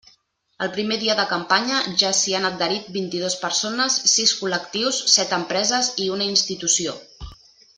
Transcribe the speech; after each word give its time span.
El 0.67 0.69
primer 0.75 0.95
dia 1.01 1.15
de 1.19 1.25
campanya 1.33 1.81
ja 2.03 2.09
s'hi 2.19 2.33
han 2.37 2.47
adherit 2.49 2.87
vint-i-dos 2.95 3.37
persones, 3.43 3.99
sis 4.15 4.33
col·lectius, 4.41 5.03
set 5.17 5.37
empreses 5.39 5.91
i 6.07 6.09
una 6.17 6.31
institució. 6.35 6.97